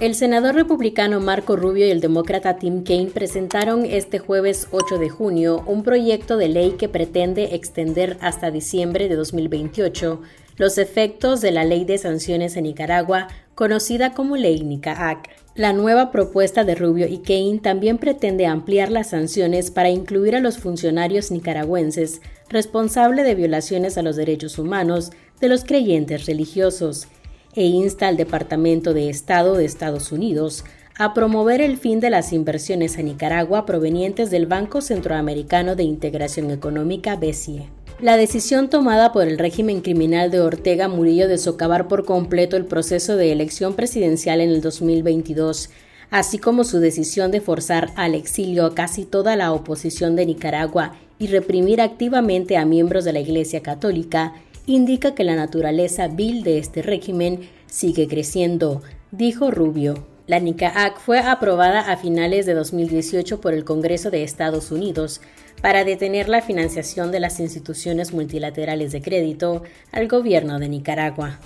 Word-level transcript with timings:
El 0.00 0.14
senador 0.14 0.54
republicano 0.54 1.18
Marco 1.18 1.56
Rubio 1.56 1.84
y 1.84 1.90
el 1.90 2.00
demócrata 2.00 2.56
Tim 2.56 2.84
Kaine 2.84 3.10
presentaron 3.10 3.84
este 3.84 4.20
jueves 4.20 4.68
8 4.70 4.96
de 4.96 5.08
junio 5.08 5.64
un 5.66 5.82
proyecto 5.82 6.36
de 6.36 6.48
ley 6.48 6.76
que 6.78 6.88
pretende 6.88 7.56
extender 7.56 8.16
hasta 8.20 8.52
diciembre 8.52 9.08
de 9.08 9.16
2028 9.16 10.22
los 10.56 10.78
efectos 10.78 11.40
de 11.40 11.50
la 11.50 11.64
ley 11.64 11.84
de 11.84 11.98
sanciones 11.98 12.56
en 12.56 12.64
Nicaragua, 12.64 13.26
conocida 13.56 14.14
como 14.14 14.36
Ley 14.36 14.62
NICAAC. 14.62 15.30
La 15.56 15.72
nueva 15.72 16.12
propuesta 16.12 16.62
de 16.62 16.76
Rubio 16.76 17.08
y 17.08 17.18
Kaine 17.18 17.58
también 17.58 17.98
pretende 17.98 18.46
ampliar 18.46 18.92
las 18.92 19.10
sanciones 19.10 19.72
para 19.72 19.90
incluir 19.90 20.36
a 20.36 20.40
los 20.40 20.58
funcionarios 20.58 21.32
nicaragüenses 21.32 22.22
responsables 22.48 23.26
de 23.26 23.34
violaciones 23.34 23.98
a 23.98 24.02
los 24.02 24.14
derechos 24.14 24.60
humanos 24.60 25.10
de 25.40 25.48
los 25.48 25.64
creyentes 25.64 26.26
religiosos 26.26 27.08
e 27.54 27.64
insta 27.64 28.08
al 28.08 28.16
Departamento 28.16 28.94
de 28.94 29.08
Estado 29.08 29.54
de 29.54 29.64
Estados 29.64 30.12
Unidos 30.12 30.64
a 30.98 31.14
promover 31.14 31.60
el 31.60 31.76
fin 31.76 32.00
de 32.00 32.10
las 32.10 32.32
inversiones 32.32 32.98
a 32.98 33.02
Nicaragua 33.02 33.66
provenientes 33.66 34.30
del 34.30 34.46
Banco 34.46 34.80
Centroamericano 34.80 35.76
de 35.76 35.84
Integración 35.84 36.50
Económica 36.50 37.14
BCE. 37.14 37.68
La 38.00 38.16
decisión 38.16 38.68
tomada 38.68 39.12
por 39.12 39.26
el 39.26 39.38
régimen 39.38 39.80
criminal 39.80 40.30
de 40.30 40.40
Ortega 40.40 40.88
Murillo 40.88 41.26
de 41.26 41.38
socavar 41.38 41.88
por 41.88 42.04
completo 42.04 42.56
el 42.56 42.64
proceso 42.64 43.16
de 43.16 43.32
elección 43.32 43.74
presidencial 43.74 44.40
en 44.40 44.50
el 44.50 44.60
2022, 44.60 45.70
así 46.10 46.38
como 46.38 46.64
su 46.64 46.78
decisión 46.78 47.30
de 47.30 47.40
forzar 47.40 47.90
al 47.96 48.14
exilio 48.14 48.66
a 48.66 48.74
casi 48.74 49.04
toda 49.04 49.36
la 49.36 49.52
oposición 49.52 50.16
de 50.16 50.26
Nicaragua 50.26 50.94
y 51.18 51.26
reprimir 51.26 51.80
activamente 51.80 52.56
a 52.56 52.64
miembros 52.64 53.04
de 53.04 53.12
la 53.12 53.20
Iglesia 53.20 53.62
Católica, 53.62 54.34
indica 54.68 55.14
que 55.14 55.24
la 55.24 55.34
naturaleza 55.34 56.08
vil 56.08 56.42
de 56.42 56.58
este 56.58 56.82
régimen 56.82 57.48
sigue 57.66 58.06
creciendo, 58.06 58.82
dijo 59.10 59.50
Rubio. 59.50 60.06
La 60.26 60.40
NICAAC 60.40 61.00
fue 61.00 61.20
aprobada 61.20 61.80
a 61.80 61.96
finales 61.96 62.44
de 62.44 62.52
2018 62.52 63.40
por 63.40 63.54
el 63.54 63.64
Congreso 63.64 64.10
de 64.10 64.22
Estados 64.22 64.70
Unidos 64.70 65.22
para 65.62 65.84
detener 65.84 66.28
la 66.28 66.42
financiación 66.42 67.10
de 67.10 67.20
las 67.20 67.40
instituciones 67.40 68.12
multilaterales 68.12 68.92
de 68.92 69.00
crédito 69.00 69.62
al 69.90 70.06
gobierno 70.06 70.58
de 70.58 70.68
Nicaragua. 70.68 71.38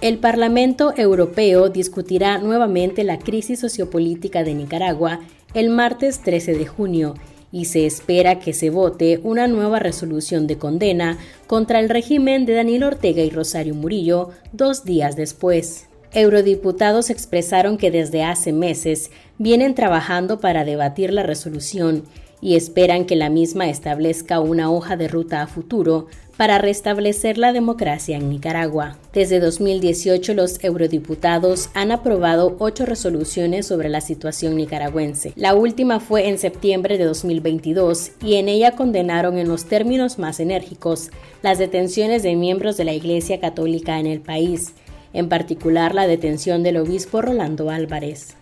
El 0.00 0.18
Parlamento 0.18 0.92
Europeo 0.96 1.70
discutirá 1.70 2.38
nuevamente 2.38 3.02
la 3.02 3.18
crisis 3.18 3.58
sociopolítica 3.58 4.44
de 4.44 4.54
Nicaragua 4.54 5.20
el 5.54 5.70
martes 5.70 6.20
13 6.20 6.54
de 6.54 6.66
junio 6.66 7.14
y 7.56 7.64
se 7.64 7.86
espera 7.86 8.38
que 8.38 8.52
se 8.52 8.68
vote 8.68 9.18
una 9.22 9.48
nueva 9.48 9.78
resolución 9.78 10.46
de 10.46 10.58
condena 10.58 11.16
contra 11.46 11.80
el 11.80 11.88
régimen 11.88 12.44
de 12.44 12.52
Daniel 12.52 12.82
Ortega 12.82 13.22
y 13.22 13.30
Rosario 13.30 13.74
Murillo 13.74 14.28
dos 14.52 14.84
días 14.84 15.16
después. 15.16 15.86
Eurodiputados 16.12 17.08
expresaron 17.08 17.78
que 17.78 17.90
desde 17.90 18.22
hace 18.22 18.52
meses 18.52 19.10
vienen 19.38 19.74
trabajando 19.74 20.38
para 20.38 20.66
debatir 20.66 21.14
la 21.14 21.22
resolución 21.22 22.02
y 22.40 22.56
esperan 22.56 23.06
que 23.06 23.16
la 23.16 23.30
misma 23.30 23.68
establezca 23.68 24.40
una 24.40 24.70
hoja 24.70 24.96
de 24.96 25.08
ruta 25.08 25.42
a 25.42 25.46
futuro 25.46 26.06
para 26.36 26.58
restablecer 26.58 27.38
la 27.38 27.52
democracia 27.52 28.16
en 28.16 28.28
Nicaragua. 28.28 28.98
Desde 29.12 29.40
2018 29.40 30.34
los 30.34 30.62
eurodiputados 30.62 31.70
han 31.74 31.92
aprobado 31.92 32.56
ocho 32.58 32.84
resoluciones 32.84 33.66
sobre 33.66 33.88
la 33.88 34.00
situación 34.00 34.56
nicaragüense. 34.56 35.32
La 35.34 35.54
última 35.54 35.98
fue 36.00 36.28
en 36.28 36.38
septiembre 36.38 36.98
de 36.98 37.04
2022 37.04 38.12
y 38.22 38.34
en 38.34 38.48
ella 38.48 38.72
condenaron 38.72 39.38
en 39.38 39.48
los 39.48 39.64
términos 39.64 40.18
más 40.18 40.40
enérgicos 40.40 41.10
las 41.42 41.58
detenciones 41.58 42.22
de 42.22 42.36
miembros 42.36 42.76
de 42.76 42.84
la 42.84 42.92
Iglesia 42.92 43.40
Católica 43.40 43.98
en 43.98 44.06
el 44.06 44.20
país, 44.20 44.74
en 45.12 45.28
particular 45.28 45.94
la 45.94 46.06
detención 46.06 46.62
del 46.62 46.76
obispo 46.76 47.22
Rolando 47.22 47.70
Álvarez. 47.70 48.36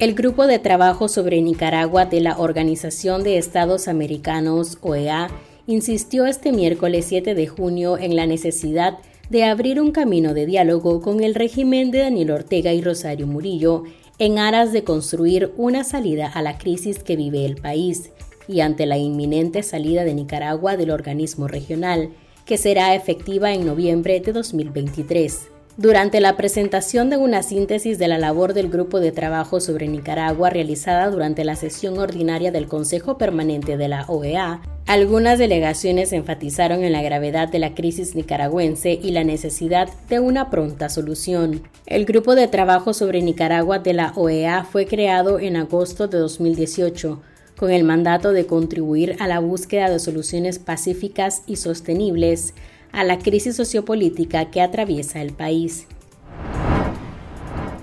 El 0.00 0.14
Grupo 0.14 0.48
de 0.48 0.58
Trabajo 0.58 1.06
sobre 1.06 1.40
Nicaragua 1.40 2.06
de 2.06 2.20
la 2.20 2.36
Organización 2.38 3.22
de 3.22 3.38
Estados 3.38 3.86
Americanos, 3.86 4.76
OEA, 4.80 5.28
insistió 5.68 6.26
este 6.26 6.50
miércoles 6.50 7.06
7 7.08 7.36
de 7.36 7.46
junio 7.46 7.96
en 7.96 8.16
la 8.16 8.26
necesidad 8.26 8.98
de 9.30 9.44
abrir 9.44 9.80
un 9.80 9.92
camino 9.92 10.34
de 10.34 10.46
diálogo 10.46 11.00
con 11.00 11.22
el 11.22 11.36
régimen 11.36 11.92
de 11.92 12.00
Daniel 12.00 12.32
Ortega 12.32 12.72
y 12.72 12.82
Rosario 12.82 13.28
Murillo 13.28 13.84
en 14.18 14.40
aras 14.40 14.72
de 14.72 14.82
construir 14.82 15.52
una 15.56 15.84
salida 15.84 16.26
a 16.26 16.42
la 16.42 16.58
crisis 16.58 16.98
que 16.98 17.14
vive 17.14 17.46
el 17.46 17.54
país 17.54 18.10
y 18.48 18.60
ante 18.60 18.86
la 18.86 18.98
inminente 18.98 19.62
salida 19.62 20.02
de 20.02 20.14
Nicaragua 20.14 20.76
del 20.76 20.90
organismo 20.90 21.46
regional, 21.46 22.10
que 22.44 22.58
será 22.58 22.96
efectiva 22.96 23.54
en 23.54 23.64
noviembre 23.64 24.18
de 24.18 24.32
2023. 24.32 25.53
Durante 25.76 26.20
la 26.20 26.36
presentación 26.36 27.10
de 27.10 27.16
una 27.16 27.42
síntesis 27.42 27.98
de 27.98 28.06
la 28.06 28.16
labor 28.16 28.54
del 28.54 28.70
Grupo 28.70 29.00
de 29.00 29.10
Trabajo 29.10 29.58
sobre 29.58 29.88
Nicaragua 29.88 30.48
realizada 30.48 31.10
durante 31.10 31.44
la 31.44 31.56
sesión 31.56 31.98
ordinaria 31.98 32.52
del 32.52 32.68
Consejo 32.68 33.18
Permanente 33.18 33.76
de 33.76 33.88
la 33.88 34.04
OEA, 34.06 34.62
algunas 34.86 35.40
delegaciones 35.40 36.12
enfatizaron 36.12 36.84
en 36.84 36.92
la 36.92 37.02
gravedad 37.02 37.48
de 37.48 37.58
la 37.58 37.74
crisis 37.74 38.14
nicaragüense 38.14 38.92
y 38.92 39.10
la 39.10 39.24
necesidad 39.24 39.88
de 40.08 40.20
una 40.20 40.48
pronta 40.48 40.88
solución. 40.88 41.64
El 41.86 42.04
Grupo 42.04 42.36
de 42.36 42.46
Trabajo 42.46 42.94
sobre 42.94 43.20
Nicaragua 43.20 43.80
de 43.80 43.94
la 43.94 44.12
OEA 44.14 44.62
fue 44.62 44.86
creado 44.86 45.40
en 45.40 45.56
agosto 45.56 46.06
de 46.06 46.18
2018 46.18 47.20
con 47.58 47.70
el 47.70 47.82
mandato 47.82 48.32
de 48.32 48.46
contribuir 48.46 49.16
a 49.20 49.26
la 49.26 49.40
búsqueda 49.40 49.90
de 49.90 49.98
soluciones 49.98 50.58
pacíficas 50.58 51.42
y 51.46 51.56
sostenibles 51.56 52.54
a 52.94 53.04
la 53.04 53.18
crisis 53.18 53.56
sociopolítica 53.56 54.50
que 54.50 54.60
atraviesa 54.60 55.20
el 55.20 55.32
país. 55.32 55.86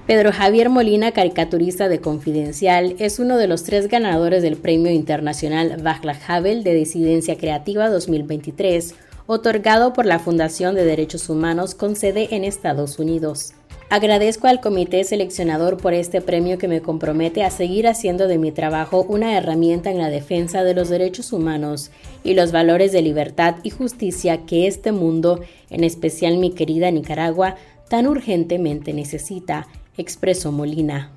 Pedro 0.08 0.34
Javier 0.34 0.70
Molina, 0.70 1.12
caricaturista 1.12 1.88
de 1.88 2.02
Confidencial, 2.02 2.96
es 3.00 3.20
uno 3.20 3.38
de 3.38 3.48
los 3.48 3.64
tres 3.64 3.88
ganadores 3.88 4.42
del 4.42 4.58
Premio 4.58 4.92
Internacional 4.92 5.78
Václav 5.82 6.18
Havel 6.28 6.64
de 6.64 6.74
Disidencia 6.74 7.38
Creativa 7.38 7.90
2023, 7.90 8.96
otorgado 9.28 9.94
por 9.94 10.06
la 10.06 10.20
Fundación 10.20 10.76
de 10.76 10.84
Derechos 10.84 11.30
Humanos 11.30 11.76
con 11.76 11.96
sede 11.96 12.36
en 12.36 12.44
Estados 12.44 13.00
Unidos. 13.00 13.54
Agradezco 13.92 14.48
al 14.48 14.62
comité 14.62 15.04
seleccionador 15.04 15.76
por 15.76 15.94
este 15.94 16.22
premio 16.22 16.58
que 16.58 16.70
me 16.70 16.82
compromete 16.82 17.44
a 17.44 17.52
seguir 17.52 17.90
haciendo 17.90 18.30
de 18.30 18.38
mi 18.38 18.54
trabajo 18.54 19.06
una 19.10 19.36
herramienta 19.36 19.92
en 19.92 19.98
la 19.98 20.10
defensa 20.10 20.64
de 20.64 20.74
los 20.74 20.88
derechos 20.88 21.34
humanos 21.34 21.92
y 22.24 22.34
los 22.34 22.54
valores 22.54 22.94
de 22.94 23.02
libertad 23.02 23.58
y 23.64 23.70
justicia 23.70 24.46
que 24.46 24.66
este 24.66 24.94
mundo, 24.94 25.42
en 25.70 25.84
especial 25.84 26.38
mi 26.38 26.52
querida 26.52 26.90
Nicaragua, 26.90 27.58
tan 27.90 28.08
urgentemente 28.08 28.94
necesita 28.94 29.68
expresó 29.98 30.54
Molina. 30.54 31.12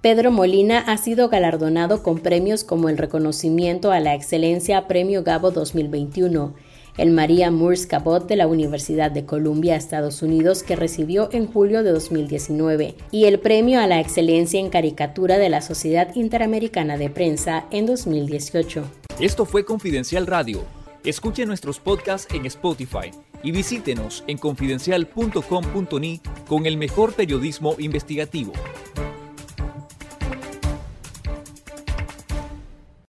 Pedro 0.00 0.30
Molina 0.30 0.78
ha 0.78 0.96
sido 0.96 1.28
galardonado 1.28 2.02
con 2.02 2.20
premios 2.20 2.64
como 2.64 2.88
el 2.88 2.96
reconocimiento 2.96 3.92
a 3.92 4.00
la 4.00 4.14
excelencia 4.14 4.88
Premio 4.88 5.22
Gabo 5.22 5.50
2021, 5.50 6.54
el 6.96 7.10
María 7.10 7.50
Moores 7.50 7.86
Cabot 7.86 8.26
de 8.26 8.36
la 8.36 8.46
Universidad 8.46 9.10
de 9.10 9.24
Columbia, 9.24 9.76
Estados 9.76 10.22
Unidos, 10.22 10.62
que 10.62 10.76
recibió 10.76 11.28
en 11.32 11.46
julio 11.46 11.82
de 11.82 11.92
2019, 11.92 12.94
y 13.10 13.24
el 13.24 13.38
Premio 13.38 13.80
a 13.80 13.86
la 13.86 14.00
Excelencia 14.00 14.60
en 14.60 14.70
Caricatura 14.70 15.38
de 15.38 15.48
la 15.48 15.62
Sociedad 15.62 16.14
Interamericana 16.14 16.96
de 16.96 17.10
Prensa 17.10 17.66
en 17.70 17.86
2018. 17.86 18.84
Esto 19.20 19.44
fue 19.44 19.64
Confidencial 19.64 20.26
Radio. 20.26 20.64
Escuche 21.04 21.46
nuestros 21.46 21.78
podcasts 21.78 22.32
en 22.34 22.46
Spotify 22.46 23.12
y 23.42 23.52
visítenos 23.52 24.24
en 24.26 24.38
confidencial.com.ni 24.38 26.20
con 26.48 26.66
el 26.66 26.76
mejor 26.76 27.14
periodismo 27.14 27.76
investigativo. 27.78 28.52